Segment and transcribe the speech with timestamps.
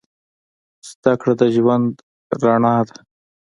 [0.89, 1.93] زدهکړه د ژوند
[2.43, 2.95] رڼا ده